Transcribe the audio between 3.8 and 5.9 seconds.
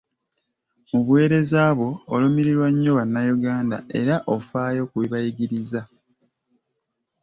era ofaayo ku bibanyigiriza.